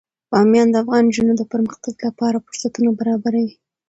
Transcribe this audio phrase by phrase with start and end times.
[0.31, 3.51] بامیان د افغان نجونو د پرمختګ لپاره فرصتونه برابروي.